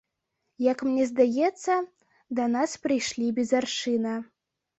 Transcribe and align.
Як 0.71 0.79
мне 0.87 1.03
здаецца, 1.11 1.75
да 2.41 2.49
нас 2.55 2.75
прыйшлі 2.87 3.27
без 3.37 3.53
аршына. 3.61 4.17